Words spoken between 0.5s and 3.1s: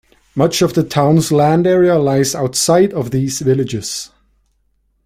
of the town's land area lies outside